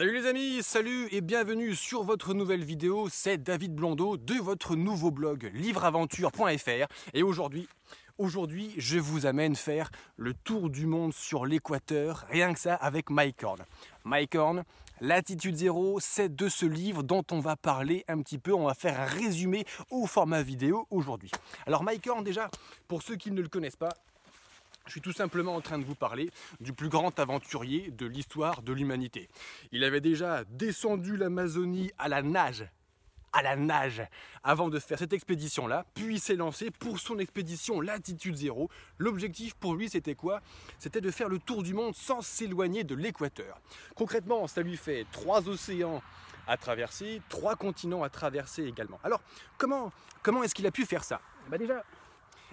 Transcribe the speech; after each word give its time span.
Salut 0.00 0.14
les 0.14 0.26
amis, 0.26 0.62
salut 0.62 1.08
et 1.10 1.20
bienvenue 1.20 1.74
sur 1.74 2.04
votre 2.04 2.32
nouvelle 2.32 2.64
vidéo, 2.64 3.08
c'est 3.10 3.36
David 3.36 3.74
Blondeau 3.74 4.16
de 4.16 4.36
votre 4.36 4.74
nouveau 4.74 5.10
blog 5.10 5.50
livreaventure.fr 5.52 6.86
et 7.12 7.22
aujourd'hui, 7.22 7.68
aujourd'hui 8.16 8.72
je 8.78 8.98
vous 8.98 9.26
amène 9.26 9.54
faire 9.54 9.90
le 10.16 10.32
tour 10.32 10.70
du 10.70 10.86
monde 10.86 11.12
sur 11.12 11.44
l'équateur, 11.44 12.24
rien 12.30 12.54
que 12.54 12.58
ça 12.58 12.76
avec 12.76 13.10
Mike 13.10 13.44
Horn. 13.44 13.60
Mike 14.04 14.36
Horn, 14.36 14.64
Latitude 15.02 15.56
Zéro, 15.56 15.98
c'est 16.00 16.34
de 16.34 16.48
ce 16.48 16.64
livre 16.64 17.02
dont 17.02 17.24
on 17.30 17.40
va 17.40 17.56
parler 17.56 18.06
un 18.08 18.22
petit 18.22 18.38
peu, 18.38 18.54
on 18.54 18.68
va 18.68 18.74
faire 18.74 18.98
un 18.98 19.04
résumé 19.04 19.66
au 19.90 20.06
format 20.06 20.40
vidéo 20.40 20.86
aujourd'hui. 20.88 21.30
Alors 21.66 21.82
Mike 21.82 22.06
Horn 22.06 22.24
déjà, 22.24 22.50
pour 22.88 23.02
ceux 23.02 23.16
qui 23.16 23.30
ne 23.32 23.42
le 23.42 23.48
connaissent 23.48 23.76
pas, 23.76 23.92
je 24.90 24.94
suis 24.94 25.00
tout 25.00 25.12
simplement 25.12 25.54
en 25.54 25.60
train 25.60 25.78
de 25.78 25.84
vous 25.84 25.94
parler 25.94 26.32
du 26.58 26.72
plus 26.72 26.88
grand 26.88 27.16
aventurier 27.20 27.92
de 27.92 28.06
l'histoire 28.06 28.60
de 28.60 28.72
l'humanité. 28.72 29.28
Il 29.70 29.84
avait 29.84 30.00
déjà 30.00 30.42
descendu 30.46 31.16
l'Amazonie 31.16 31.92
à 31.96 32.08
la 32.08 32.22
nage, 32.22 32.68
à 33.32 33.40
la 33.40 33.54
nage, 33.54 34.02
avant 34.42 34.68
de 34.68 34.80
faire 34.80 34.98
cette 34.98 35.12
expédition-là, 35.12 35.86
puis 35.94 36.18
s'est 36.18 36.34
lancé 36.34 36.72
pour 36.72 36.98
son 36.98 37.20
expédition 37.20 37.80
Latitude 37.80 38.34
Zéro. 38.34 38.68
L'objectif 38.98 39.54
pour 39.54 39.76
lui, 39.76 39.88
c'était 39.88 40.16
quoi? 40.16 40.40
C'était 40.80 41.00
de 41.00 41.12
faire 41.12 41.28
le 41.28 41.38
tour 41.38 41.62
du 41.62 41.72
monde 41.72 41.94
sans 41.94 42.20
s'éloigner 42.20 42.82
de 42.82 42.96
l'équateur. 42.96 43.60
Concrètement, 43.94 44.48
ça 44.48 44.60
lui 44.60 44.76
fait 44.76 45.06
trois 45.12 45.48
océans 45.48 46.02
à 46.48 46.56
traverser, 46.56 47.22
trois 47.28 47.54
continents 47.54 48.02
à 48.02 48.08
traverser 48.08 48.64
également. 48.64 48.98
Alors, 49.04 49.20
comment, 49.56 49.92
comment 50.20 50.42
est-ce 50.42 50.56
qu'il 50.56 50.66
a 50.66 50.72
pu 50.72 50.84
faire 50.84 51.04
ça? 51.04 51.20
Bah 51.48 51.58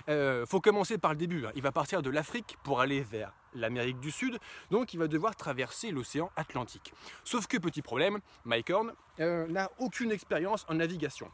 euh, 0.09 0.45
faut 0.45 0.61
commencer 0.61 0.97
par 0.97 1.11
le 1.11 1.17
début. 1.17 1.45
Hein. 1.45 1.51
Il 1.55 1.61
va 1.61 1.71
partir 1.71 2.01
de 2.01 2.09
l'Afrique 2.09 2.57
pour 2.63 2.79
aller 2.79 3.01
vers 3.01 3.33
l'Amérique 3.53 3.99
du 3.99 4.11
Sud, 4.11 4.37
donc 4.71 4.93
il 4.93 4.97
va 4.97 5.07
devoir 5.07 5.35
traverser 5.35 5.91
l'océan 5.91 6.31
Atlantique. 6.35 6.93
Sauf 7.23 7.47
que 7.47 7.57
petit 7.57 7.81
problème, 7.81 8.19
Mike 8.45 8.69
Horn 8.69 8.93
euh, 9.19 9.47
n'a 9.47 9.69
aucune 9.79 10.11
expérience 10.11 10.65
en 10.69 10.75
navigation. 10.75 11.29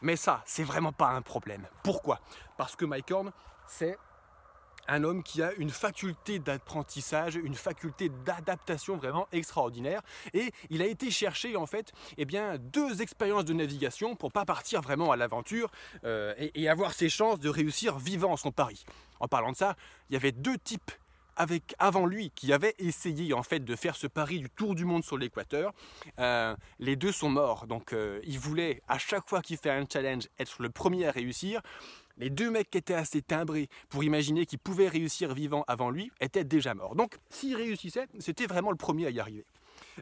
Mais 0.00 0.16
ça, 0.16 0.42
c'est 0.44 0.64
vraiment 0.64 0.92
pas 0.92 1.10
un 1.10 1.22
problème. 1.22 1.66
Pourquoi? 1.82 2.20
Parce 2.56 2.76
que 2.76 2.84
Mike 2.84 3.10
Horn, 3.10 3.32
c'est 3.66 3.98
un 4.88 5.04
homme 5.04 5.22
qui 5.22 5.42
a 5.42 5.52
une 5.54 5.70
faculté 5.70 6.38
d'apprentissage, 6.38 7.36
une 7.36 7.54
faculté 7.54 8.10
d'adaptation 8.24 8.96
vraiment 8.96 9.28
extraordinaire. 9.32 10.02
Et 10.32 10.50
il 10.70 10.82
a 10.82 10.86
été 10.86 11.10
chercher 11.10 11.56
en 11.56 11.66
fait 11.66 11.92
eh 12.16 12.24
bien, 12.24 12.56
deux 12.58 13.02
expériences 13.02 13.44
de 13.44 13.52
navigation 13.52 14.16
pour 14.16 14.32
pas 14.32 14.44
partir 14.44 14.80
vraiment 14.80 15.12
à 15.12 15.16
l'aventure 15.16 15.70
euh, 16.04 16.34
et, 16.38 16.68
avoir 16.68 16.92
ses 16.92 17.08
chances 17.08 17.38
de 17.38 17.48
réussir 17.48 17.98
vivant 17.98 18.36
son 18.36 18.50
pari. 18.50 18.84
En 19.20 19.28
parlant 19.28 19.52
de 19.52 19.56
ça, 19.56 19.76
il 20.10 20.14
y 20.14 20.16
avait 20.16 20.32
deux 20.32 20.58
types 20.58 20.90
avec, 21.36 21.74
avant 21.78 22.04
lui 22.04 22.30
qui 22.34 22.52
avaient 22.52 22.74
essayé 22.78 23.32
en 23.32 23.42
fait 23.42 23.60
de 23.60 23.76
faire 23.76 23.96
ce 23.96 24.06
pari 24.06 24.40
du 24.40 24.50
tour 24.50 24.74
du 24.74 24.84
monde 24.84 25.04
sur 25.04 25.16
l'équateur. 25.16 25.72
Euh, 26.18 26.54
les 26.78 26.96
deux 26.96 27.12
sont 27.12 27.30
morts, 27.30 27.66
donc 27.66 27.92
euh, 27.92 28.20
il 28.24 28.38
voulait 28.38 28.82
à 28.88 28.98
chaque 28.98 29.28
fois 29.28 29.40
qu'il 29.40 29.56
fait 29.56 29.70
un 29.70 29.84
challenge 29.90 30.28
être 30.38 30.60
le 30.60 30.68
premier 30.68 31.06
à 31.06 31.12
réussir 31.12 31.62
les 32.18 32.30
deux 32.30 32.50
mecs 32.50 32.70
qui 32.70 32.78
étaient 32.78 32.94
assez 32.94 33.22
timbrés 33.22 33.68
pour 33.88 34.04
imaginer 34.04 34.46
qu'ils 34.46 34.58
pouvaient 34.58 34.88
réussir 34.88 35.34
vivant 35.34 35.64
avant 35.68 35.90
lui 35.90 36.10
étaient 36.20 36.44
déjà 36.44 36.74
morts. 36.74 36.94
Donc 36.94 37.16
s'il 37.30 37.56
réussissait, 37.56 38.06
c'était 38.18 38.46
vraiment 38.46 38.70
le 38.70 38.76
premier 38.76 39.06
à 39.06 39.10
y 39.10 39.20
arriver. 39.20 39.44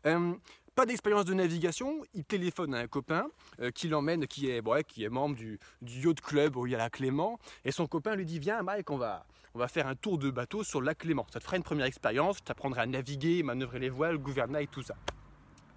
Euh, 0.07 0.35
pas 0.75 0.85
d'expérience 0.85 1.25
de 1.25 1.33
navigation, 1.33 2.03
il 2.13 2.25
téléphone 2.25 2.75
à 2.75 2.79
un 2.79 2.87
copain 2.87 3.29
euh, 3.61 3.71
qui 3.71 3.89
l'emmène, 3.89 4.27
qui 4.27 4.51
est, 4.51 4.63
qui 4.87 5.05
est 5.05 5.09
membre 5.09 5.35
du, 5.35 5.59
yacht 5.83 6.21
club 6.21 6.57
où 6.57 6.67
il 6.67 6.73
y 6.73 6.75
a 6.75 6.79
la 6.79 6.91
Clément, 6.91 7.39
et 7.65 7.73
son 7.73 7.87
copain 7.87 8.15
lui 8.15 8.27
dit 8.27 8.39
Viens 8.39 8.63
Mike, 8.63 8.91
on 8.91 8.99
va, 8.99 9.25
on 9.55 9.59
va 9.59 9.69
faire 9.69 9.87
un 9.87 9.95
tour 9.95 10.19
de 10.19 10.31
bateau 10.31 10.65
sur 10.65 10.83
la 10.83 10.95
Clément. 10.95 11.27
Ça 11.33 11.41
te 11.41 11.45
fera 11.45 11.57
une 11.57 11.63
première 11.63 11.87
expérience, 11.87 12.39
je 12.39 12.43
t'apprendrai 12.43 12.83
à 12.83 12.87
naviguer, 12.87 13.43
manœuvrer 13.43 13.79
les 13.79 13.89
voiles, 13.89 14.19
gouvernail, 14.19 14.69
tout 14.69 14.83
ça. 14.83 14.97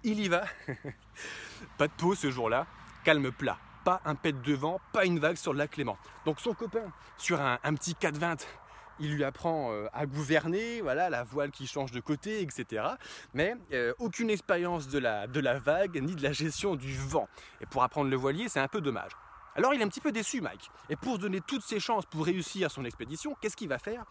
Il 0.04 0.20
y 0.20 0.28
va. 0.28 0.44
pas 1.78 1.88
de 1.88 1.92
peau 1.92 2.14
ce 2.14 2.30
jour-là, 2.30 2.66
calme 3.02 3.32
plat 3.32 3.58
pas 3.84 4.00
un 4.04 4.14
pet 4.14 4.32
de 4.32 4.54
vent, 4.54 4.80
pas 4.92 5.04
une 5.04 5.18
vague 5.18 5.36
sur 5.36 5.52
le 5.52 5.58
lac 5.58 5.70
Clément. 5.70 5.98
Donc 6.24 6.40
son 6.40 6.54
copain, 6.54 6.92
sur 7.16 7.40
un, 7.40 7.58
petit 7.74 7.94
420, 7.94 8.46
il 8.98 9.14
lui 9.14 9.24
apprend 9.24 9.72
euh, 9.72 9.86
à 9.92 10.06
gouverner, 10.06 10.80
voilà, 10.80 11.10
la 11.10 11.24
voile 11.24 11.50
qui 11.50 11.66
change 11.66 11.90
de 11.90 12.00
côté, 12.00 12.42
etc. 12.42 12.84
Mais 13.34 13.54
euh, 13.72 13.92
aucune 13.98 14.30
expérience 14.30 14.88
de 14.88 14.98
la, 14.98 15.26
de 15.26 15.40
la 15.40 15.58
vague 15.58 16.00
ni 16.02 16.14
de 16.14 16.22
la 16.22 16.32
gestion 16.32 16.76
du 16.76 16.96
vent. 16.96 17.28
Et 17.60 17.66
pour 17.66 17.82
apprendre 17.82 18.10
le 18.10 18.16
voilier, 18.16 18.48
c'est 18.48 18.60
un 18.60 18.68
peu 18.68 18.80
dommage. 18.80 19.12
Alors 19.56 19.74
il 19.74 19.80
est 19.80 19.84
un 19.84 19.88
petit 19.88 20.00
peu 20.00 20.12
déçu, 20.12 20.40
Mike. 20.40 20.70
Et 20.88 20.96
pour 20.96 21.18
donner 21.18 21.40
toutes 21.40 21.62
ses 21.62 21.80
chances 21.80 22.06
pour 22.06 22.24
réussir 22.24 22.70
son 22.70 22.84
expédition, 22.84 23.36
qu'est-ce 23.40 23.56
qu'il 23.56 23.68
va 23.68 23.78
faire? 23.78 24.04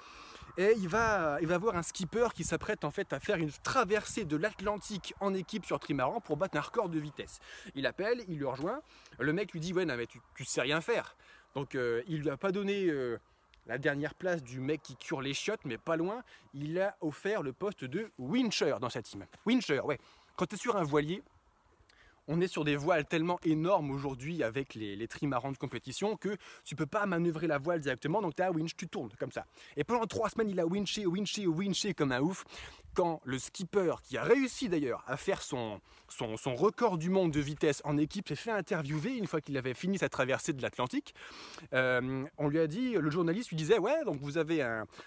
Et 0.59 0.75
il 0.77 0.89
va, 0.89 1.37
il 1.39 1.47
va 1.47 1.57
voir 1.57 1.77
un 1.77 1.83
skipper 1.83 2.27
qui 2.35 2.43
s'apprête 2.43 2.83
en 2.83 2.91
fait 2.91 3.13
à 3.13 3.21
faire 3.21 3.37
une 3.37 3.49
traversée 3.63 4.25
de 4.25 4.35
l'Atlantique 4.35 5.13
en 5.21 5.33
équipe 5.33 5.65
sur 5.65 5.79
trimaran 5.79 6.19
pour 6.19 6.35
battre 6.35 6.57
un 6.57 6.61
record 6.61 6.89
de 6.89 6.99
vitesse. 6.99 7.39
Il 7.75 7.87
appelle, 7.87 8.25
il 8.27 8.39
le 8.39 8.47
rejoint, 8.49 8.81
le 9.19 9.31
mec 9.31 9.53
lui 9.53 9.61
dit 9.61 9.71
ouais 9.71 9.85
mais 9.85 10.05
tu, 10.05 10.19
tu 10.35 10.43
sais 10.43 10.59
rien 10.59 10.81
faire. 10.81 11.15
Donc 11.55 11.75
euh, 11.75 12.03
il 12.09 12.19
lui 12.23 12.29
a 12.29 12.35
pas 12.35 12.51
donné 12.51 12.87
euh, 12.87 13.17
la 13.67 13.77
dernière 13.77 14.13
place 14.15 14.43
du 14.43 14.59
mec 14.59 14.81
qui 14.83 14.97
cure 14.97 15.21
les 15.21 15.33
chiottes, 15.33 15.63
mais 15.63 15.77
pas 15.77 15.95
loin, 15.95 16.23
il 16.53 16.77
a 16.81 16.97
offert 16.99 17.41
le 17.41 17.53
poste 17.53 17.85
de 17.85 18.11
wincher 18.17 18.75
dans 18.81 18.89
sa 18.89 19.01
team. 19.01 19.25
Wincher, 19.45 19.79
ouais. 19.79 19.97
Quand 20.35 20.45
tu 20.45 20.55
es 20.55 20.57
sur 20.57 20.75
un 20.75 20.83
voilier, 20.83 21.23
on 22.29 22.39
est 22.41 22.47
sur 22.47 22.63
des 22.63 22.75
voiles 22.75 23.05
tellement 23.05 23.39
énormes 23.43 23.89
aujourd'hui 23.89 24.43
avec 24.43 24.75
les, 24.75 25.07
trimarans 25.07 25.51
de 25.51 25.57
compétition 25.57 26.15
que 26.15 26.37
tu 26.63 26.75
peux 26.75 26.85
pas 26.85 27.07
manœuvrer 27.07 27.47
la 27.47 27.57
voile 27.57 27.81
directement, 27.81 28.21
donc 28.21 28.35
tu 28.35 28.43
as 28.43 28.51
winch, 28.51 28.75
tu 28.77 28.87
tournes 28.87 29.09
comme 29.19 29.31
ça. 29.31 29.45
Et 29.75 29.83
pendant 29.83 30.05
trois 30.05 30.29
semaines, 30.29 30.49
il 30.49 30.59
a 30.59 30.67
winché, 30.67 31.07
winché, 31.07 31.47
winché 31.47 31.93
comme 31.95 32.11
un 32.11 32.21
ouf. 32.21 32.45
Quand 32.93 33.21
le 33.23 33.37
skipper, 33.39 33.95
qui 34.03 34.17
a 34.17 34.23
réussi 34.23 34.67
d'ailleurs 34.67 35.03
à 35.07 35.15
faire 35.15 35.41
son, 35.41 35.79
record 36.45 36.97
du 36.97 37.09
monde 37.09 37.31
de 37.31 37.39
vitesse 37.39 37.81
en 37.83 37.97
équipe, 37.97 38.27
s'est 38.27 38.35
fait 38.35 38.51
interviewer 38.51 39.15
une 39.15 39.27
fois 39.27 39.41
qu'il 39.41 39.57
avait 39.57 39.73
fini 39.73 39.97
sa 39.97 40.09
traversée 40.09 40.53
de 40.53 40.61
l'Atlantique, 40.61 41.15
euh, 41.73 42.25
on 42.37 42.47
lui 42.47 42.59
a 42.59 42.67
dit, 42.67 42.93
le 42.93 43.09
journaliste 43.09 43.49
lui 43.49 43.57
disait, 43.57 43.79
ouais, 43.79 44.03
donc 44.05 44.17
vous 44.21 44.37
avez 44.37 44.61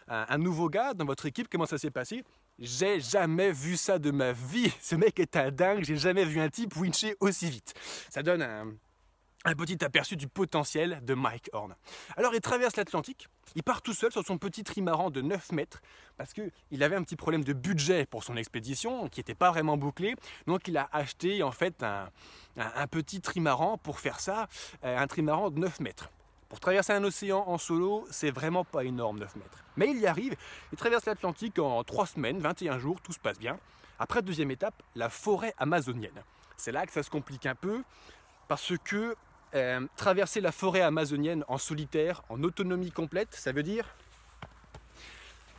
un 0.09 0.39
nouveau 0.39 0.69
gars 0.69 0.95
dans 0.95 1.05
votre 1.05 1.27
équipe, 1.27 1.49
comment 1.49 1.67
ça 1.67 1.79
s'est 1.79 1.91
passé? 1.91 2.25
J'ai 2.59 3.01
jamais 3.01 3.51
vu 3.51 3.77
ça 3.77 3.99
de 3.99 4.11
ma 4.11 4.33
vie. 4.33 4.73
Ce 4.81 4.95
mec 4.95 5.19
est 5.19 5.37
un 5.37 5.51
dingue. 5.51 5.85
J'ai 5.85 5.97
jamais 5.97 6.25
vu 6.25 6.41
un 6.41 6.49
type 6.49 6.77
wincher 6.77 7.17
aussi 7.21 7.51
vite. 7.51 7.75
Ça 8.11 8.23
donne 8.23 8.43
un, 8.43 9.55
petit 9.55 9.85
aperçu 9.85 10.17
du 10.17 10.29
potentiel 10.29 11.01
de 11.05 11.15
Mike 11.15 11.51
Horn. 11.53 11.75
Alors 12.17 12.35
il 12.35 12.41
traverse 12.41 12.77
l'Atlantique, 12.77 13.27
il 13.57 13.65
part 13.65 13.83
tout 13.83 13.93
seul 13.93 14.13
sur 14.13 14.25
son 14.25 14.39
petit 14.39 14.63
trimaran 14.63 15.11
de 15.11 15.21
9 15.21 15.51
mètres 15.51 15.83
parce 16.17 16.33
qu'il 16.33 16.83
avait 16.83 16.95
un 16.95 17.03
petit 17.03 17.17
problème 17.17 17.43
de 17.43 17.53
budget 17.53 18.07
pour 18.07 18.23
son 18.23 18.37
expédition 18.37 19.09
qui 19.09 19.19
n'était 19.19 19.35
pas 19.35 19.51
vraiment 19.51 19.77
bouclé. 19.77 20.15
Donc 20.47 20.69
il 20.69 20.77
a 20.77 20.89
acheté 20.93 21.43
en 21.43 21.51
fait 21.51 21.83
un, 21.83 22.09
un 22.57 22.87
petit 22.87 23.21
trimaran 23.21 23.79
pour 23.79 23.99
faire 23.99 24.21
ça, 24.21 24.47
euh, 24.85 24.97
un 24.97 25.07
trimaran 25.09 25.51
de 25.51 25.59
9 25.59 25.81
mètres. 25.81 26.09
Pour 26.53 26.61
traverser 26.61 26.93
un 26.93 27.03
océan 27.03 27.45
en 27.47 27.57
solo, 27.57 28.07
c'est 28.11 28.31
vraiment 28.31 28.63
pas 28.63 28.85
énorme 28.85 29.21
9 29.21 29.37
mètres. 29.37 29.65
Mais 29.77 29.89
il 29.89 29.99
y 29.99 30.07
arrive, 30.07 30.37
il 30.71 30.77
traverse 30.77 31.07
l'Atlantique 31.07 31.59
en 31.59 31.83
3 31.83 32.05
semaines, 32.09 32.41
21 32.41 32.79
jours, 32.79 33.01
tout 33.01 33.15
se 33.15 33.19
passe 33.19 33.39
bien. 33.39 33.59
Après, 33.99 34.21
deuxième 34.21 34.51
étape, 34.51 34.75
la 34.95 35.09
forêt 35.09 35.55
amazonienne. 35.57 36.23
C'est 36.59 36.71
là 36.71 36.85
que 36.85 36.93
ça 36.93 37.03
se 37.03 37.09
complique 37.09 37.47
un 37.47 37.55
peu, 37.55 37.83
parce 38.49 38.75
que 38.85 39.17
euh, 39.55 39.87
traverser 39.97 40.43
la 40.43 40.53
forêt 40.53 40.83
amazonienne 40.83 41.43
en 41.49 41.57
solitaire, 41.57 42.23
en 42.29 42.43
autonomie 42.43 42.93
complète, 42.93 43.35
ça 43.35 43.53
veut 43.53 43.63
dire 43.63 43.87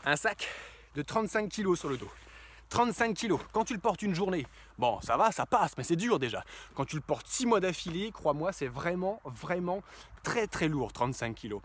un 0.05 0.15
sac 0.15 0.47
de 0.93 1.01
35 1.01 1.49
kg 1.49 1.73
sur 1.73 1.89
le 1.89 1.97
dos. 1.97 2.11
35 2.73 3.13
kilos. 3.13 3.39
Quand 3.51 3.65
tu 3.65 3.75
le 3.75 3.79
portes 3.79 4.01
une 4.01 4.15
journée, 4.15 4.47
bon, 4.79 4.99
ça 5.01 5.15
va, 5.15 5.31
ça 5.31 5.45
passe, 5.45 5.73
mais 5.77 5.83
c'est 5.83 5.95
dur 5.95 6.17
déjà. 6.17 6.43
Quand 6.73 6.85
tu 6.85 6.95
le 6.95 7.03
portes 7.03 7.27
6 7.27 7.45
mois 7.45 7.59
d'affilée, 7.59 8.11
crois-moi, 8.11 8.51
c'est 8.51 8.67
vraiment, 8.67 9.21
vraiment 9.25 9.83
très, 10.23 10.47
très 10.47 10.67
lourd, 10.67 10.91
35 10.91 11.35
kilos. 11.35 11.61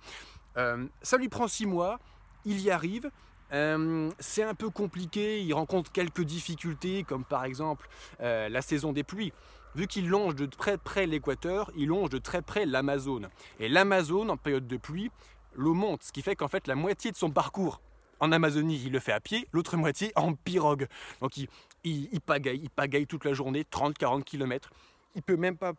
Euh, 0.59 0.87
ça 1.01 1.17
lui 1.17 1.31
prend 1.31 1.49
6 1.49 1.65
mois, 1.65 1.99
il 2.45 2.61
y 2.61 2.71
arrive. 2.71 3.11
Euh, 3.53 4.11
c'est 4.19 4.43
un 4.43 4.53
peu 4.53 4.69
compliqué, 4.69 5.41
il 5.41 5.55
rencontre 5.55 5.91
quelques 5.91 6.25
difficultés, 6.25 7.05
comme 7.05 7.25
par 7.25 7.47
exemple 7.47 7.89
euh, 8.21 8.51
la 8.51 8.61
saison 8.61 8.93
des 8.93 9.03
pluies. 9.03 9.33
Vu 9.77 9.87
qu'il 9.87 10.11
longe 10.11 10.35
de 10.35 10.45
très 10.45 10.77
près 10.77 11.07
l'équateur, 11.07 11.71
il 11.75 11.89
longe 11.89 12.11
de 12.11 12.19
très 12.19 12.43
près 12.43 12.67
l'Amazone. 12.67 13.31
Et 13.61 13.71
l'Amazone, 13.71 14.31
en 14.31 14.37
période 14.37 14.67
de 14.67 14.77
pluie, 14.77 15.11
l'eau 15.55 15.73
monte, 15.73 16.03
ce 16.03 16.13
qui 16.13 16.21
fait 16.21 16.37
qu'en 16.37 16.49
fait 16.49 16.67
la 16.67 16.75
moitié 16.75 17.11
de 17.11 17.17
son 17.17 17.31
parcours 17.31 17.81
en 18.21 18.33
Amazonie, 18.33 18.81
il 18.85 18.93
le 18.93 19.01
fait 19.01 19.13
à 19.13 19.21
pied, 19.21 19.49
l'autre 19.53 19.77
moitié 19.79 20.13
en 20.17 20.35
pirogue. 20.35 20.87
Donc 21.21 21.37
il, 21.37 21.49
il, 21.85 22.21
pagaille, 22.21 22.61
il 22.63 22.71
pagaille 22.71 23.07
toute 23.07 23.25
la 23.25 23.33
journée, 23.33 23.65
30-40 23.71 24.23
km. 24.25 24.71
Il 25.15 25.23
peut 25.23 25.37
même 25.37 25.57
pas 25.57 25.73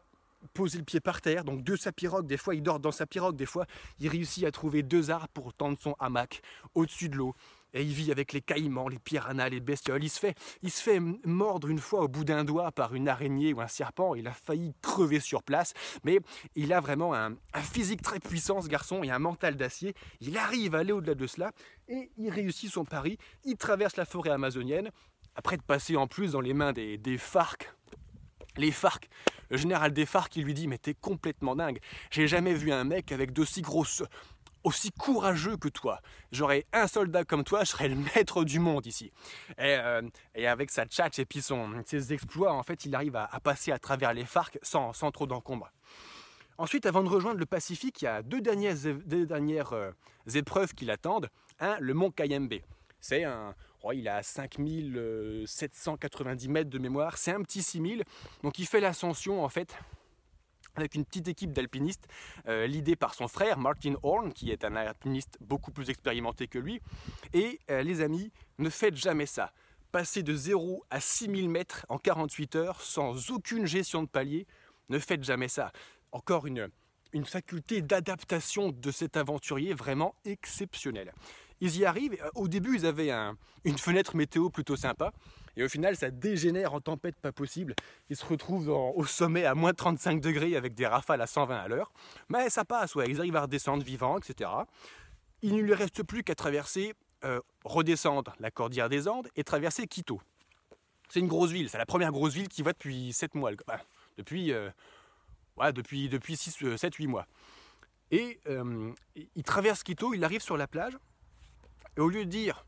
poser 0.53 0.77
le 0.77 0.85
pied 0.85 0.99
par 0.99 1.21
terre, 1.21 1.43
donc 1.43 1.63
de 1.63 1.75
sa 1.75 1.91
pirogue, 1.91 2.25
des 2.25 2.37
fois 2.37 2.55
il 2.55 2.63
dort 2.63 2.79
dans 2.79 2.91
sa 2.91 3.05
pirogue, 3.05 3.35
des 3.35 3.45
fois 3.45 3.65
il 3.99 4.07
réussit 4.07 4.45
à 4.45 4.51
trouver 4.51 4.83
deux 4.83 5.11
arbres 5.11 5.27
pour 5.33 5.53
tendre 5.53 5.77
son 5.79 5.95
hamac 5.99 6.41
au-dessus 6.75 7.09
de 7.09 7.17
l'eau. 7.17 7.35
Et 7.73 7.83
il 7.83 7.93
vit 7.93 8.11
avec 8.11 8.33
les 8.33 8.41
caïmans, 8.41 8.87
les 8.87 8.99
piranhas, 8.99 9.49
les 9.49 9.59
bestioles. 9.59 10.03
Il 10.03 10.09
se 10.09 10.19
fait, 10.19 10.35
il 10.61 10.71
se 10.71 10.81
fait 10.81 10.99
mordre 11.25 11.67
une 11.67 11.79
fois 11.79 12.01
au 12.01 12.07
bout 12.07 12.23
d'un 12.23 12.43
doigt 12.43 12.71
par 12.71 12.95
une 12.95 13.07
araignée 13.07 13.53
ou 13.53 13.61
un 13.61 13.67
serpent. 13.67 14.15
Il 14.15 14.27
a 14.27 14.31
failli 14.31 14.73
crever 14.81 15.19
sur 15.19 15.43
place. 15.43 15.73
Mais 16.03 16.19
il 16.55 16.73
a 16.73 16.79
vraiment 16.79 17.13
un, 17.13 17.35
physique 17.61 18.01
très 18.01 18.19
puissant, 18.19 18.61
ce 18.61 18.67
garçon, 18.67 19.03
et 19.03 19.11
un 19.11 19.19
mental 19.19 19.55
d'acier. 19.55 19.93
Il 20.21 20.37
arrive 20.37 20.75
à 20.75 20.79
aller 20.79 20.91
au-delà 20.91 21.15
de 21.15 21.27
cela 21.27 21.51
et 21.87 22.11
il 22.17 22.29
réussit 22.29 22.71
son 22.71 22.85
pari. 22.85 23.17
Il 23.43 23.57
traverse 23.57 23.97
la 23.97 24.05
forêt 24.05 24.31
amazonienne 24.31 24.89
après 25.35 25.57
de 25.57 25.61
passer 25.61 25.95
en 25.95 26.07
plus 26.07 26.31
dans 26.31 26.41
les 26.41 26.53
mains 26.53 26.73
des, 26.73 26.97
des 26.97 27.17
FARC, 27.17 27.73
les 28.57 28.71
FARC, 28.71 29.09
le 29.49 29.57
général 29.57 29.93
des 29.93 30.05
FARC 30.05 30.29
qui 30.29 30.43
lui 30.43 30.53
dit 30.53 30.67
mais 30.67 30.77
t'es 30.77 30.93
complètement 30.93 31.55
dingue, 31.55 31.79
j'ai 32.11 32.27
jamais 32.27 32.53
vu 32.53 32.71
un 32.71 32.83
mec 32.83 33.11
avec 33.11 33.31
d'aussi 33.31 33.61
grosses 33.61 34.03
aussi 34.63 34.91
courageux 34.91 35.57
que 35.57 35.69
toi. 35.69 36.01
J'aurais 36.31 36.65
un 36.73 36.87
soldat 36.87 37.23
comme 37.23 37.43
toi, 37.43 37.63
je 37.63 37.69
serais 37.69 37.89
le 37.89 37.95
maître 38.15 38.43
du 38.43 38.59
monde 38.59 38.85
ici. 38.85 39.11
Et, 39.57 39.75
euh, 39.77 40.01
avec 40.45 40.69
sa 40.71 40.85
tchatch 40.85 41.19
et 41.19 41.25
puis 41.25 41.41
son, 41.41 41.71
ses 41.85 42.13
exploits, 42.13 42.53
en 42.53 42.63
fait, 42.63 42.85
il 42.85 42.95
arrive 42.95 43.15
à, 43.15 43.27
passer 43.43 43.71
à 43.71 43.79
travers 43.79 44.13
les 44.13 44.25
FARC 44.25 44.59
sans, 44.61 44.91
trop 45.11 45.27
d'encombre. 45.27 45.71
Ensuite, 46.57 46.85
avant 46.85 47.03
de 47.03 47.09
rejoindre 47.09 47.39
le 47.39 47.45
Pacifique, 47.45 48.01
il 48.01 48.05
y 48.05 48.09
a 48.09 48.21
deux 48.21 48.41
dernières, 48.41 49.73
euh, 49.73 49.91
épreuves 50.33 50.73
qui 50.73 50.85
l'attendent. 50.85 51.29
Un, 51.59 51.77
le 51.79 51.93
mont 51.93 52.11
Kayembe. 52.11 52.55
C'est 52.99 53.23
un, 53.23 53.55
oh, 53.83 53.91
il 53.93 54.09
a 54.09 54.23
5790 54.23 56.49
mètres 56.49 56.69
de 56.69 56.79
mémoire, 56.79 57.17
c'est 57.17 57.31
un 57.31 57.41
petit 57.41 57.61
6000. 57.61 58.03
Donc 58.43 58.59
il 58.59 58.65
fait 58.65 58.81
l'ascension 58.81 59.41
en 59.43 59.49
fait 59.49 59.77
avec 60.75 60.95
une 60.95 61.05
petite 61.05 61.27
équipe 61.27 61.51
d'alpinistes, 61.51 62.07
euh, 62.47 62.67
l'idée 62.67 62.95
par 62.95 63.13
son 63.13 63.27
frère 63.27 63.57
Martin 63.57 63.95
Horn, 64.03 64.33
qui 64.33 64.51
est 64.51 64.63
un 64.63 64.75
alpiniste 64.75 65.37
beaucoup 65.41 65.71
plus 65.71 65.89
expérimenté 65.89 66.47
que 66.47 66.59
lui. 66.59 66.81
Et 67.33 67.59
euh, 67.69 67.81
les 67.81 68.01
amis, 68.01 68.31
ne 68.57 68.69
faites 68.69 68.95
jamais 68.95 69.25
ça. 69.25 69.53
Passer 69.91 70.21
de 70.21 70.35
0 70.35 70.83
à 70.89 70.99
6000 70.99 71.49
mètres 71.49 71.85
en 71.89 71.97
48 71.97 72.55
heures 72.55 72.81
sans 72.81 73.31
aucune 73.31 73.65
gestion 73.65 74.03
de 74.03 74.07
palier, 74.07 74.45
ne 74.89 74.99
faites 74.99 75.23
jamais 75.23 75.47
ça. 75.47 75.71
Encore 76.11 76.45
une, 76.45 76.69
une 77.13 77.25
faculté 77.25 77.81
d'adaptation 77.81 78.69
de 78.69 78.91
cet 78.91 79.17
aventurier 79.17 79.73
vraiment 79.73 80.15
exceptionnelle. 80.25 81.13
Ils 81.61 81.77
y 81.77 81.85
arrivent. 81.85 82.17
Au 82.35 82.47
début, 82.47 82.75
ils 82.75 82.85
avaient 82.85 83.11
une 83.65 83.77
fenêtre 83.77 84.15
météo 84.15 84.49
plutôt 84.49 84.75
sympa. 84.75 85.11
Et 85.59 85.63
au 85.63 85.67
final, 85.67 85.97
ça 85.97 86.09
dégénère 86.09 86.73
en 86.73 86.79
tempête 86.79 87.19
pas 87.19 87.33
possible. 87.33 87.75
Ils 88.09 88.15
se 88.15 88.25
retrouvent 88.25 88.69
au 88.69 89.05
sommet 89.05 89.43
à 89.43 89.55
moins 89.55 89.73
35 89.73 90.21
degrés 90.21 90.55
avec 90.55 90.73
des 90.73 90.87
rafales 90.87 91.19
à 91.19 91.27
120 91.27 91.53
à 91.53 91.67
l'heure. 91.67 91.91
Mais 92.29 92.49
ça 92.49 92.63
passe, 92.63 92.95
ouais. 92.95 93.09
Ils 93.09 93.19
arrivent 93.19 93.35
à 93.35 93.41
redescendre 93.41 93.83
vivants, 93.83 94.17
etc. 94.17 94.49
Il 95.41 95.57
ne 95.57 95.61
lui 95.61 95.73
reste 95.73 96.03
plus 96.03 96.23
qu'à 96.23 96.33
traverser, 96.33 96.93
euh, 97.25 97.41
redescendre 97.65 98.33
la 98.39 98.51
cordillère 98.51 98.87
des 98.87 99.09
Andes 99.09 99.27
et 99.35 99.43
traverser 99.43 99.85
Quito. 99.85 100.21
C'est 101.09 101.19
une 101.19 101.27
grosse 101.27 101.51
ville. 101.51 101.69
C'est 101.69 101.77
la 101.77 101.85
première 101.85 102.13
grosse 102.13 102.35
ville 102.35 102.47
qui 102.47 102.61
voit 102.61 102.71
depuis 102.71 103.11
7 103.11 103.35
mois. 103.35 103.51
depuis, 104.17 104.53
euh, 104.53 104.69
ouais, 105.57 105.73
depuis, 105.73 106.07
depuis 106.07 106.35
7-8 106.35 107.07
mois. 107.07 107.27
Et 108.11 108.39
euh, 108.47 108.93
il 109.35 109.43
traverse 109.43 109.83
Quito, 109.83 110.13
il 110.13 110.23
arrive 110.23 110.41
sur 110.41 110.55
la 110.55 110.67
plage. 110.67 110.97
Et 111.97 111.99
au 111.99 112.07
lieu 112.07 112.23
de 112.23 112.29
dire 112.29 112.63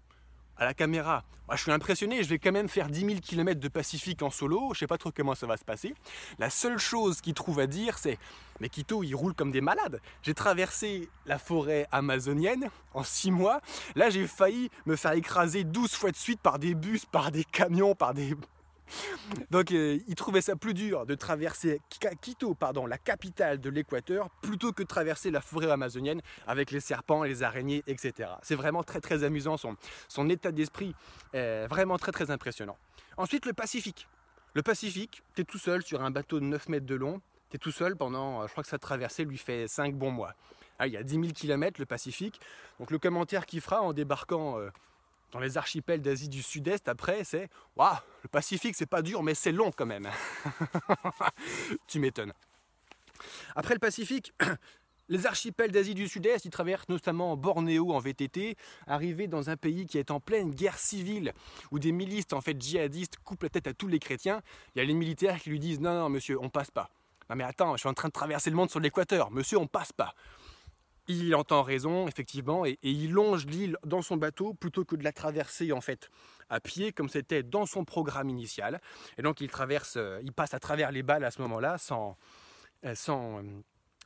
à 0.61 0.65
la 0.65 0.73
caméra. 0.75 1.23
Je 1.53 1.57
suis 1.57 1.71
impressionné, 1.71 2.23
je 2.23 2.29
vais 2.29 2.39
quand 2.39 2.51
même 2.51 2.69
faire 2.69 2.87
10 2.87 2.99
000 3.01 3.11
km 3.19 3.59
de 3.59 3.67
Pacifique 3.67 4.21
en 4.21 4.29
solo, 4.29 4.69
je 4.73 4.79
sais 4.79 4.87
pas 4.87 4.97
trop 4.97 5.11
comment 5.11 5.35
ça 5.35 5.47
va 5.47 5.57
se 5.57 5.65
passer. 5.65 5.93
La 6.39 6.49
seule 6.49 6.77
chose 6.77 7.19
qu'il 7.19 7.33
trouve 7.33 7.59
à 7.59 7.67
dire, 7.67 7.97
c'est 7.97 8.17
Mais 8.61 8.69
Quito, 8.69 9.03
il 9.03 9.13
roule 9.15 9.33
comme 9.33 9.51
des 9.51 9.59
malades. 9.59 9.99
J'ai 10.21 10.33
traversé 10.33 11.09
la 11.25 11.39
forêt 11.39 11.87
amazonienne 11.91 12.69
en 12.93 13.03
6 13.03 13.31
mois. 13.31 13.59
Là, 13.95 14.09
j'ai 14.09 14.27
failli 14.27 14.69
me 14.85 14.95
faire 14.95 15.13
écraser 15.13 15.65
12 15.65 15.93
fois 15.93 16.11
de 16.11 16.15
suite 16.15 16.39
par 16.39 16.57
des 16.57 16.73
bus, 16.73 17.05
par 17.05 17.31
des 17.31 17.43
camions, 17.43 17.95
par 17.95 18.13
des 18.13 18.35
donc 19.49 19.71
euh, 19.71 19.99
il 20.07 20.15
trouvait 20.15 20.41
ça 20.41 20.55
plus 20.55 20.73
dur 20.73 21.05
de 21.05 21.15
traverser 21.15 21.81
Quito, 22.21 22.53
pardon, 22.53 22.85
la 22.85 22.97
capitale 22.97 23.59
de 23.59 23.69
l'Équateur, 23.69 24.29
plutôt 24.41 24.71
que 24.71 24.83
de 24.83 24.87
traverser 24.87 25.31
la 25.31 25.41
forêt 25.41 25.71
amazonienne 25.71 26.21
avec 26.47 26.71
les 26.71 26.79
serpents, 26.79 27.23
les 27.23 27.43
araignées, 27.43 27.83
etc. 27.87 28.29
C'est 28.43 28.55
vraiment 28.55 28.83
très 28.83 29.01
très 29.01 29.23
amusant, 29.23 29.57
son, 29.57 29.75
son 30.07 30.29
état 30.29 30.51
d'esprit 30.51 30.95
est 31.33 31.67
vraiment 31.67 31.97
très 31.97 32.11
très 32.11 32.31
impressionnant. 32.31 32.77
Ensuite 33.17 33.45
le 33.45 33.53
Pacifique. 33.53 34.07
Le 34.53 34.63
Pacifique, 34.63 35.23
tu 35.35 35.41
es 35.41 35.45
tout 35.45 35.57
seul 35.57 35.81
sur 35.81 36.01
un 36.01 36.11
bateau 36.11 36.39
de 36.39 36.45
9 36.45 36.69
mètres 36.69 36.85
de 36.85 36.95
long, 36.95 37.21
tu 37.49 37.55
es 37.55 37.59
tout 37.59 37.71
seul 37.71 37.95
pendant, 37.95 38.45
je 38.47 38.51
crois 38.51 38.63
que 38.63 38.69
sa 38.69 38.79
traversée 38.79 39.23
lui 39.23 39.37
fait 39.37 39.67
5 39.67 39.95
bons 39.95 40.11
mois. 40.11 40.33
Ah, 40.79 40.87
il 40.87 40.93
y 40.93 40.97
a 40.97 41.03
10 41.03 41.13
000 41.13 41.27
km 41.33 41.79
le 41.79 41.85
Pacifique, 41.85 42.41
donc 42.79 42.91
le 42.91 42.99
commentaire 42.99 43.45
qu'il 43.45 43.61
fera 43.61 43.81
en 43.81 43.93
débarquant... 43.93 44.59
Euh, 44.59 44.69
dans 45.31 45.39
les 45.39 45.57
archipels 45.57 46.01
d'Asie 46.01 46.29
du 46.29 46.41
Sud-Est, 46.41 46.87
après, 46.87 47.23
c'est 47.23 47.49
Waouh, 47.75 47.95
le 48.23 48.29
Pacifique, 48.29 48.75
c'est 48.75 48.85
pas 48.85 49.01
dur, 49.01 49.23
mais 49.23 49.33
c'est 49.33 49.51
long 49.51 49.71
quand 49.71 49.85
même. 49.85 50.09
tu 51.87 51.99
m'étonnes. 51.99 52.33
Après 53.55 53.73
le 53.73 53.79
Pacifique, 53.79 54.33
les 55.09 55.25
archipels 55.25 55.71
d'Asie 55.71 55.93
du 55.93 56.07
Sud-Est, 56.07 56.45
ils 56.45 56.51
traversent 56.51 56.89
notamment 56.89 57.37
Bornéo 57.37 57.93
en 57.93 57.99
VTT, 57.99 58.57
arrivés 58.87 59.27
dans 59.27 59.49
un 59.49 59.57
pays 59.57 59.85
qui 59.85 59.97
est 59.97 60.11
en 60.11 60.19
pleine 60.19 60.51
guerre 60.51 60.77
civile, 60.77 61.33
où 61.71 61.79
des 61.79 61.91
milices 61.91 62.33
en 62.33 62.41
fait 62.41 62.61
djihadistes 62.61 63.17
coupent 63.23 63.43
la 63.43 63.49
tête 63.49 63.67
à 63.67 63.73
tous 63.73 63.87
les 63.87 63.99
chrétiens. 63.99 64.41
Il 64.75 64.79
y 64.79 64.81
a 64.81 64.85
les 64.85 64.93
militaires 64.93 65.39
qui 65.39 65.49
lui 65.49 65.59
disent 65.59 65.79
non, 65.79 65.93
non, 65.93 66.09
monsieur, 66.09 66.37
on 66.41 66.49
passe 66.49 66.71
pas. 66.71 66.89
Non 67.29 67.37
mais 67.37 67.45
attends, 67.45 67.77
je 67.77 67.81
suis 67.81 67.89
en 67.89 67.93
train 67.93 68.09
de 68.09 68.13
traverser 68.13 68.49
le 68.49 68.57
monde 68.57 68.69
sur 68.69 68.81
l'équateur, 68.81 69.31
monsieur, 69.31 69.57
on 69.57 69.67
passe 69.67 69.93
pas 69.93 70.13
il 71.11 71.35
entend 71.35 71.63
raison, 71.63 72.07
effectivement, 72.07 72.65
et, 72.65 72.77
il 72.83 73.11
longe 73.11 73.45
l'île 73.45 73.77
dans 73.85 74.01
son 74.01 74.17
bateau 74.17 74.53
plutôt 74.53 74.85
que 74.85 74.95
de 74.95 75.03
la 75.03 75.11
traverser 75.11 75.71
en 75.71 75.81
fait 75.81 76.09
à 76.49 76.59
pied, 76.59 76.91
comme 76.91 77.09
c'était 77.09 77.43
dans 77.43 77.65
son 77.65 77.85
programme 77.85 78.29
initial. 78.29 78.81
Et 79.17 79.21
donc 79.21 79.41
il 79.41 79.49
euh, 79.95 80.21
passe 80.35 80.53
à 80.53 80.59
travers 80.59 80.91
les 80.91 81.03
balles 81.03 81.23
à 81.23 81.31
ce 81.31 81.41
moment-là 81.41 81.77
sans, 81.77 82.17
euh, 82.85 82.95
sans, 82.95 83.39
euh, 83.39 83.43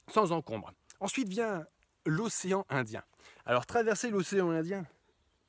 sans 0.08 0.32
encombre. 0.32 0.72
Ensuite 1.00 1.28
vient 1.28 1.66
l'océan 2.06 2.66
Indien. 2.70 3.04
Alors 3.46 3.66
traverser 3.66 4.10
l'océan 4.10 4.52
Indien 4.52 4.86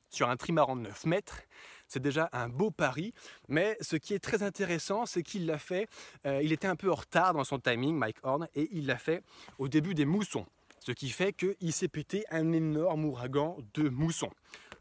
sur 0.09 0.29
un 0.29 0.37
trimaran 0.37 0.75
de 0.75 0.81
9 0.81 1.05
mètres, 1.05 1.41
c'est 1.87 2.01
déjà 2.01 2.29
un 2.31 2.49
beau 2.49 2.71
pari, 2.71 3.13
mais 3.47 3.77
ce 3.81 3.95
qui 3.95 4.13
est 4.13 4.19
très 4.19 4.41
intéressant, 4.41 5.05
c'est 5.05 5.21
qu'il 5.21 5.45
l'a 5.45 5.57
fait, 5.57 5.87
il 6.25 6.53
était 6.53 6.67
un 6.67 6.77
peu 6.77 6.89
en 6.89 6.95
retard 6.95 7.33
dans 7.33 7.43
son 7.43 7.59
timing, 7.59 7.95
Mike 7.95 8.17
Horn, 8.23 8.47
et 8.55 8.69
il 8.71 8.87
l'a 8.87 8.97
fait 8.97 9.21
au 9.57 9.67
début 9.67 9.93
des 9.93 10.05
moussons. 10.05 10.45
Ce 10.87 10.93
qui 10.93 11.09
fait 11.09 11.33
qu'il 11.33 11.73
s'est 11.73 11.89
pété 11.89 12.23
un 12.31 12.53
énorme 12.53 13.03
ouragan 13.03 13.57
de 13.73 13.89
mousson. 13.89 14.29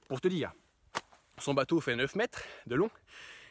Pour 0.06 0.20
te 0.20 0.28
dire, 0.28 0.52
son 1.38 1.52
bateau 1.52 1.80
fait 1.80 1.96
9 1.96 2.14
mètres 2.14 2.44
de 2.68 2.76
long, 2.76 2.90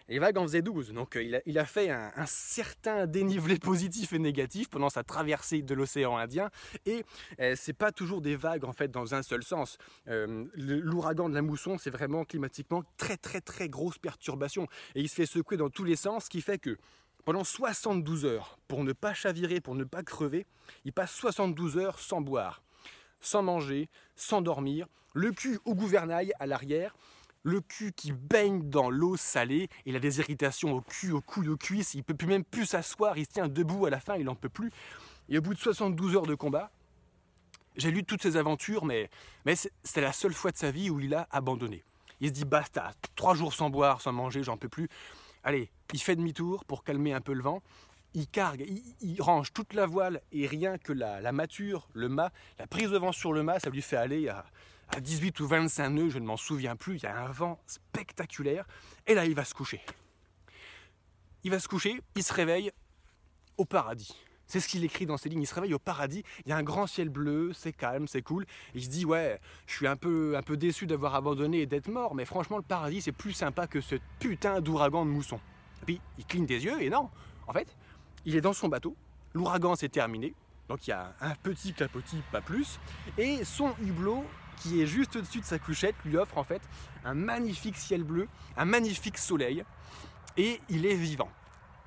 les 0.07 0.19
vagues 0.19 0.37
en 0.37 0.43
faisaient 0.43 0.61
12. 0.61 0.93
Donc 0.93 1.17
euh, 1.17 1.41
il 1.45 1.59
a, 1.59 1.65
fait 1.65 1.89
un, 1.89 2.25
certain 2.25 3.07
dénivelé 3.07 3.59
positif 3.59 4.13
et 4.13 4.19
négatif 4.19 4.69
pendant 4.69 4.89
sa 4.89 5.03
traversée 5.03 5.63
de 5.63 5.73
l'océan 5.73 6.15
Indien. 6.15 6.49
Et 6.85 7.03
euh, 7.41 7.55
c'est 7.57 7.73
pas 7.73 7.91
toujours 7.91 8.21
des 8.21 8.37
vagues 8.37 8.63
en 8.63 8.71
fait 8.71 8.89
dans 8.89 9.13
un 9.13 9.21
seul 9.21 9.43
sens. 9.43 9.77
Euh, 10.07 10.45
l'ouragan 10.55 11.27
de 11.27 11.35
la 11.35 11.41
mousson, 11.41 11.77
c'est 11.77 11.89
vraiment 11.89 12.23
climatiquement 12.23 12.83
très 12.95 13.17
très 13.17 13.41
très 13.41 13.67
grosse 13.67 13.97
perturbation. 13.97 14.65
Et 14.95 15.01
il 15.01 15.09
se 15.09 15.15
fait 15.15 15.25
secouer 15.25 15.57
dans 15.57 15.69
tous 15.69 15.83
les 15.83 15.97
sens, 15.97 16.23
ce 16.25 16.29
qui 16.29 16.39
fait 16.39 16.57
que 16.57 16.77
pendant 17.25 17.43
72 17.43 18.25
heures, 18.25 18.59
pour 18.67 18.83
ne 18.83 18.93
pas 18.93 19.13
chavirer, 19.13 19.59
pour 19.59 19.75
ne 19.75 19.83
pas 19.83 20.03
crever, 20.03 20.45
il 20.85 20.93
passe 20.93 21.11
72 21.11 21.77
heures 21.77 21.99
sans 21.99 22.21
boire, 22.21 22.61
sans 23.19 23.41
manger, 23.41 23.89
sans 24.15 24.41
dormir, 24.41 24.87
le 25.13 25.31
cul 25.31 25.59
au 25.65 25.73
gouvernail 25.73 26.31
à 26.39 26.45
l'arrière, 26.45 26.95
le 27.41 27.61
cul 27.61 27.93
qui 27.93 28.11
baigne 28.11 28.69
dans 28.69 28.89
l'eau 28.89 29.17
salée, 29.17 29.69
il 29.85 29.95
a 29.95 29.99
des 29.99 30.19
irritations 30.19 30.73
au 30.73 30.81
cul, 30.81 31.11
au 31.11 31.21
cou, 31.21 31.43
aux 31.47 31.57
cuisses, 31.57 31.95
il 31.95 32.03
peut 32.03 32.13
plus 32.13 32.27
même 32.27 32.43
plus 32.43 32.65
s'asseoir, 32.65 33.17
il 33.17 33.25
se 33.25 33.31
tient 33.31 33.47
debout 33.47 33.85
à 33.87 33.89
la 33.89 33.99
fin, 33.99 34.15
il 34.15 34.25
n'en 34.25 34.35
peut 34.35 34.49
plus. 34.49 34.71
Et 35.27 35.37
au 35.39 35.41
bout 35.41 35.53
de 35.55 35.59
72 35.59 36.15
heures 36.15 36.27
de 36.27 36.35
combat, 36.35 36.71
j'ai 37.75 37.91
lu 37.91 38.03
toutes 38.03 38.21
ses 38.21 38.37
aventures, 38.37 38.85
mais, 38.85 39.09
mais 39.45 39.55
c'est 39.55 40.01
la 40.01 40.13
seule 40.13 40.33
fois 40.33 40.51
de 40.51 40.57
sa 40.57 40.71
vie 40.71 40.89
où 40.89 40.99
il 40.99 41.13
a 41.13 41.27
abandonné. 41.31 41.83
Il 42.19 42.29
se 42.29 42.33
dit 42.33 42.45
basta, 42.45 42.91
trois 43.15 43.35
jours 43.35 43.53
sans 43.53 43.69
boire, 43.69 44.01
sans 44.01 44.11
manger, 44.11 44.43
j'en 44.43 44.57
peux 44.57 44.69
plus. 44.69 44.89
Allez, 45.45 45.69
il 45.93 46.01
fait 46.01 46.15
demi-tour 46.15 46.65
pour 46.65 46.83
calmer 46.83 47.13
un 47.13 47.21
peu 47.21 47.33
le 47.33 47.43
vent. 47.43 47.61
Il 48.15 48.27
cargue, 48.27 48.65
il, 49.01 49.21
range 49.21 49.53
toute 49.53 49.73
la 49.73 49.85
voile 49.85 50.21
et 50.31 50.47
rien 50.47 50.79
que 50.79 50.91
la, 50.91 51.31
mature, 51.31 51.87
le 51.93 52.09
mât, 52.09 52.31
la 52.57 52.65
prise 52.65 52.89
de 52.89 52.97
vent 52.97 53.11
sur 53.11 53.31
le 53.31 53.43
mât, 53.43 53.59
ça 53.59 53.69
lui 53.69 53.83
fait 53.83 53.95
aller 53.95 54.27
à, 54.27 54.45
18 54.99 55.39
ou 55.41 55.47
25 55.47 55.89
nœuds, 55.89 56.09
je 56.09 56.17
ne 56.17 56.25
m'en 56.25 56.37
souviens 56.37 56.75
plus. 56.75 56.97
Il 56.97 57.03
y 57.03 57.05
a 57.05 57.19
un 57.19 57.31
vent 57.31 57.59
spectaculaire. 57.67 58.65
Et 59.05 59.13
là, 59.13 59.25
il 59.25 59.35
va 59.35 59.45
se 59.45 59.53
coucher. 59.53 59.81
Il 61.43 61.51
va 61.51 61.59
se 61.59 61.67
coucher, 61.67 62.01
il 62.15 62.23
se 62.23 62.33
réveille 62.33 62.71
au 63.57 63.65
paradis. 63.65 64.15
C'est 64.47 64.59
ce 64.59 64.67
qu'il 64.67 64.83
écrit 64.83 65.05
dans 65.05 65.17
ses 65.17 65.29
lignes. 65.29 65.41
Il 65.41 65.47
se 65.47 65.55
réveille 65.55 65.73
au 65.73 65.79
paradis, 65.79 66.23
il 66.45 66.49
y 66.49 66.51
a 66.51 66.57
un 66.57 66.63
grand 66.63 66.87
ciel 66.87 67.09
bleu, 67.09 67.51
c'est 67.53 67.73
calme, 67.73 68.07
c'est 68.07 68.21
cool. 68.21 68.45
il 68.73 68.83
se 68.83 68.89
dit 68.89 69.05
ouais, 69.05 69.39
je 69.67 69.75
suis 69.75 69.87
un 69.87 69.95
peu, 69.95 70.37
un 70.37 70.41
peu 70.41 70.57
déçu 70.57 70.85
d'avoir 70.87 71.15
abandonné 71.15 71.61
et 71.61 71.65
d'être 71.65 71.87
mort, 71.87 72.15
mais 72.15 72.25
franchement 72.25 72.57
le 72.57 72.63
paradis 72.63 73.01
c'est 73.01 73.11
plus 73.11 73.33
sympa 73.33 73.67
que 73.67 73.81
ce 73.81 73.95
putain 74.19 74.61
d'ouragan 74.61 75.05
de 75.05 75.11
mousson. 75.11 75.39
Et 75.81 75.85
puis 75.85 76.01
il 76.17 76.25
cligne 76.25 76.45
des 76.45 76.63
yeux 76.63 76.81
et 76.81 76.89
non, 76.89 77.09
en 77.47 77.53
fait, 77.53 77.75
il 78.25 78.35
est 78.35 78.41
dans 78.41 78.53
son 78.53 78.69
bateau, 78.69 78.95
l'ouragan 79.33 79.75
s'est 79.75 79.89
terminé, 79.89 80.33
donc 80.67 80.87
il 80.87 80.91
y 80.91 80.93
a 80.93 81.13
un 81.21 81.35
petit 81.35 81.73
clapotis, 81.73 82.21
pas 82.31 82.41
plus, 82.41 82.79
et 83.17 83.43
son 83.43 83.73
hublot 83.81 84.23
qui 84.57 84.81
est 84.81 84.87
juste 84.87 85.15
au-dessus 85.15 85.41
de 85.41 85.45
sa 85.45 85.59
couchette 85.59 85.95
lui 86.05 86.17
offre 86.17 86.37
en 86.37 86.43
fait 86.43 86.61
un 87.03 87.13
magnifique 87.13 87.77
ciel 87.77 88.03
bleu, 88.03 88.27
un 88.57 88.65
magnifique 88.65 89.17
soleil, 89.17 89.63
et 90.37 90.59
il 90.69 90.85
est 90.85 90.95
vivant 90.95 91.29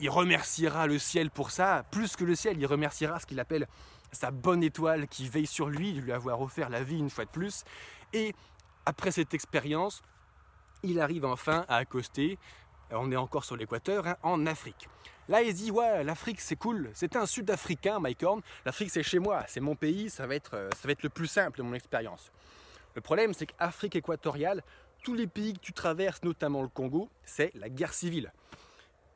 il 0.00 0.10
remerciera 0.10 0.86
le 0.86 0.98
ciel 0.98 1.30
pour 1.30 1.50
ça, 1.50 1.84
plus 1.90 2.16
que 2.16 2.24
le 2.24 2.34
ciel, 2.34 2.58
il 2.58 2.66
remerciera 2.66 3.18
ce 3.20 3.26
qu'il 3.26 3.40
appelle 3.40 3.66
sa 4.12 4.30
bonne 4.30 4.62
étoile 4.62 5.06
qui 5.08 5.28
veille 5.28 5.46
sur 5.46 5.68
lui, 5.68 5.92
de 5.92 6.00
lui 6.00 6.12
avoir 6.12 6.40
offert 6.40 6.70
la 6.70 6.82
vie 6.82 6.98
une 6.98 7.10
fois 7.10 7.24
de 7.24 7.30
plus. 7.30 7.64
Et 8.12 8.34
après 8.86 9.10
cette 9.10 9.34
expérience, 9.34 10.02
il 10.82 11.00
arrive 11.00 11.24
enfin 11.24 11.64
à 11.68 11.76
accoster 11.76 12.38
on 12.90 13.12
est 13.12 13.16
encore 13.16 13.44
sur 13.44 13.56
l'équateur, 13.56 14.06
hein, 14.06 14.16
en 14.22 14.46
Afrique. 14.46 14.88
Là, 15.28 15.42
il 15.42 15.52
dit, 15.52 15.70
ouais, 15.70 16.02
l'Afrique, 16.04 16.40
c'est 16.40 16.56
cool. 16.56 16.90
C'est 16.94 17.16
un 17.16 17.26
Sud-Africain, 17.26 18.00
Mike 18.00 18.22
Horn. 18.22 18.40
L'Afrique, 18.64 18.90
c'est 18.90 19.02
chez 19.02 19.18
moi, 19.18 19.44
c'est 19.46 19.60
mon 19.60 19.76
pays, 19.76 20.08
ça 20.08 20.26
va, 20.26 20.34
être, 20.34 20.54
euh, 20.54 20.70
ça 20.74 20.88
va 20.88 20.92
être 20.92 21.02
le 21.02 21.10
plus 21.10 21.26
simple 21.26 21.58
de 21.58 21.62
mon 21.62 21.74
expérience. 21.74 22.32
Le 22.94 23.02
problème, 23.02 23.34
c'est 23.34 23.46
qu'Afrique 23.46 23.96
équatoriale, 23.96 24.62
tous 25.02 25.14
les 25.14 25.26
pays 25.26 25.52
que 25.52 25.60
tu 25.60 25.72
traverses, 25.72 26.22
notamment 26.22 26.62
le 26.62 26.68
Congo, 26.68 27.10
c'est 27.24 27.52
la 27.54 27.68
guerre 27.68 27.92
civile. 27.92 28.32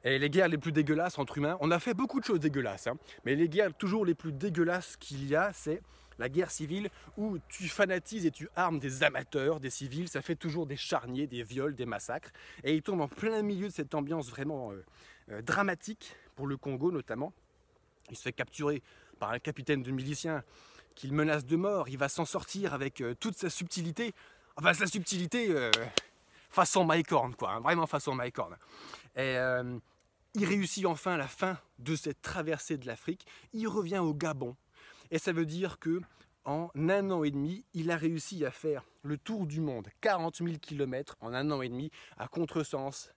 Et 0.04 0.18
les 0.18 0.30
guerres 0.30 0.48
les 0.48 0.58
plus 0.58 0.72
dégueulasses 0.72 1.18
entre 1.18 1.38
humains, 1.38 1.56
on 1.60 1.70
a 1.70 1.78
fait 1.78 1.94
beaucoup 1.94 2.18
de 2.18 2.24
choses 2.24 2.40
dégueulasses, 2.40 2.88
hein, 2.88 2.96
mais 3.24 3.36
les 3.36 3.48
guerres 3.48 3.74
toujours 3.74 4.04
les 4.04 4.14
plus 4.14 4.32
dégueulasses 4.32 4.96
qu'il 4.96 5.26
y 5.28 5.36
a, 5.36 5.52
c'est 5.52 5.80
la 6.18 6.28
guerre 6.28 6.50
civile 6.50 6.90
où 7.16 7.38
tu 7.48 7.68
fanatises 7.68 8.26
et 8.26 8.30
tu 8.30 8.48
armes 8.54 8.78
des 8.78 9.02
amateurs, 9.02 9.60
des 9.60 9.70
civils, 9.70 10.08
ça 10.08 10.22
fait 10.22 10.36
toujours 10.36 10.66
des 10.66 10.76
charniers, 10.76 11.26
des 11.26 11.42
viols, 11.42 11.74
des 11.74 11.86
massacres. 11.86 12.30
Et 12.64 12.74
il 12.74 12.82
tombe 12.82 13.00
en 13.00 13.08
plein 13.08 13.42
milieu 13.42 13.68
de 13.68 13.72
cette 13.72 13.94
ambiance 13.94 14.30
vraiment 14.30 14.72
euh, 14.72 14.84
euh, 15.30 15.42
dramatique 15.42 16.14
pour 16.36 16.46
le 16.46 16.56
Congo 16.56 16.92
notamment. 16.92 17.32
Il 18.10 18.16
se 18.16 18.22
fait 18.22 18.32
capturer 18.32 18.82
par 19.18 19.30
un 19.30 19.38
capitaine 19.38 19.82
de 19.82 19.90
miliciens 19.90 20.42
qu'il 20.94 21.12
menace 21.12 21.46
de 21.46 21.56
mort. 21.56 21.88
Il 21.88 21.98
va 21.98 22.08
s'en 22.08 22.24
sortir 22.24 22.74
avec 22.74 23.00
euh, 23.00 23.14
toute 23.18 23.36
sa 23.36 23.50
subtilité. 23.50 24.12
Enfin, 24.56 24.74
sa 24.74 24.86
subtilité 24.86 25.48
façon 26.50 26.84
Mike 26.84 27.10
Horn, 27.10 27.34
quoi, 27.34 27.52
hein, 27.52 27.60
vraiment 27.60 27.86
façon. 27.86 28.14
Et 29.16 29.38
il 30.34 30.44
réussit 30.44 30.86
enfin 30.86 31.16
la 31.16 31.28
fin 31.28 31.58
de 31.78 31.96
cette 31.96 32.22
traversée 32.22 32.78
de 32.78 32.86
l'Afrique. 32.86 33.26
Il 33.52 33.68
revient 33.68 33.98
au 33.98 34.14
Gabon 34.14 34.56
et 35.10 35.18
ça 35.18 35.32
veut 35.32 35.46
dire 35.46 35.78
que 35.78 36.00
en 36.44 36.70
un 36.74 37.10
an 37.10 37.22
et 37.22 37.30
demi, 37.30 37.64
il 37.72 37.90
a 37.90 37.96
réussi 37.96 38.44
à 38.44 38.50
faire 38.50 38.84
le 39.02 39.16
tour 39.16 39.46
du 39.46 39.60
monde, 39.60 39.88
40 40.00 40.36
000 40.38 40.58
km 40.60 41.16
en 41.20 41.34
un 41.34 41.50
an 41.50 41.62
et 41.62 41.68
demi, 41.68 41.90
à 42.18 42.26
contresens, 42.26 43.12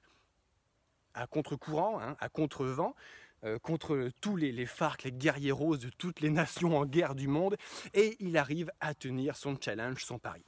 à 1.13 1.25
contre-courant, 1.25 2.00
hein, 2.00 2.15
à 2.19 2.29
contre-vent, 2.29 2.95
euh, 3.43 3.57
contre 3.60 4.10
tous 4.22 4.36
les, 4.36 4.51
les 4.51 4.65
FARC, 4.65 5.03
les 5.03 5.12
guerriers 5.12 5.51
roses 5.51 5.79
de 5.79 5.89
toutes 5.89 6.19
les 6.19 6.29
nations 6.29 6.77
en 6.77 6.86
guerre 6.86 7.15
du 7.15 7.27
monde, 7.27 7.57
et 7.93 8.15
il 8.19 8.38
arrive 8.38 8.72
à 8.79 8.93
tenir 8.93 9.36
son 9.36 9.57
challenge, 9.60 10.03
son 10.05 10.19
pari. 10.19 10.43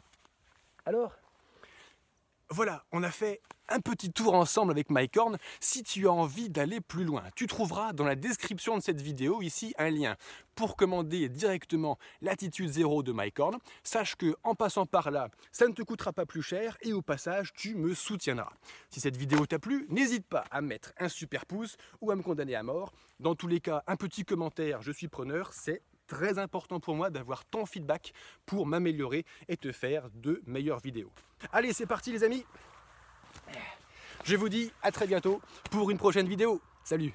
Alors, 0.85 1.15
voilà, 2.49 2.85
on 2.91 3.03
a 3.03 3.11
fait 3.11 3.41
un 3.67 3.81
petit 3.81 4.11
tour 4.11 4.33
ensemble 4.33 4.71
avec 4.71 4.89
Mike 4.89 5.17
Horn. 5.17 5.37
Si 5.59 5.83
tu 5.83 6.07
as 6.07 6.11
envie 6.11 6.49
d'aller 6.49 6.79
plus 6.79 7.03
loin, 7.03 7.23
tu 7.35 7.45
trouveras 7.45 7.91
dans 7.91 8.05
la 8.05 8.15
description 8.15 8.77
de 8.77 8.81
cette 8.81 9.01
vidéo 9.01 9.41
ici 9.41 9.73
un 9.77 9.89
lien 9.89 10.15
pour 10.55 10.77
commander 10.77 11.27
directement 11.27 11.97
l'attitude 12.21 12.69
zéro 12.69 13.03
de 13.03 13.11
Mike 13.11 13.39
Horn. 13.39 13.57
Sache 13.83 14.15
que 14.15 14.35
en 14.43 14.55
passant 14.55 14.85
par 14.85 15.11
là, 15.11 15.29
ça 15.51 15.67
ne 15.67 15.73
te 15.73 15.81
coûtera 15.81 16.13
pas 16.13 16.25
plus 16.25 16.41
cher 16.41 16.77
et 16.81 16.93
au 16.93 17.01
passage, 17.01 17.51
tu 17.53 17.75
me 17.75 17.93
soutiendras. 17.93 18.53
Si 18.89 19.01
cette 19.01 19.17
vidéo 19.17 19.45
t'a 19.45 19.59
plu, 19.59 19.85
n'hésite 19.89 20.25
pas 20.25 20.45
à 20.49 20.61
mettre 20.61 20.93
un 20.99 21.09
super 21.09 21.45
pouce 21.45 21.75
ou 21.99 22.11
à 22.11 22.15
me 22.15 22.23
condamner 22.23 22.55
à 22.55 22.63
mort. 22.63 22.93
Dans 23.19 23.35
tous 23.35 23.47
les 23.47 23.59
cas, 23.59 23.83
un 23.87 23.97
petit 23.97 24.23
commentaire, 24.23 24.81
je 24.81 24.91
suis 24.91 25.09
preneur, 25.09 25.51
c'est 25.51 25.81
très 26.07 26.39
important 26.39 26.79
pour 26.79 26.95
moi 26.95 27.09
d'avoir 27.09 27.45
ton 27.45 27.65
feedback 27.65 28.13
pour 28.45 28.65
m'améliorer 28.65 29.25
et 29.47 29.57
te 29.57 29.71
faire 29.71 30.09
de 30.15 30.41
meilleures 30.47 30.79
vidéos. 30.79 31.11
Allez, 31.51 31.73
c'est 31.73 31.85
parti 31.85 32.11
les 32.11 32.23
amis 32.23 32.45
Je 34.23 34.35
vous 34.35 34.49
dis 34.49 34.71
à 34.81 34.91
très 34.91 35.05
bientôt 35.05 35.41
pour 35.69 35.91
une 35.91 35.97
prochaine 35.97 36.27
vidéo. 36.27 36.61
Salut 36.83 37.13